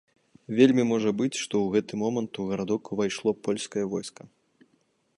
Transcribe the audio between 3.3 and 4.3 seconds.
польскае войска.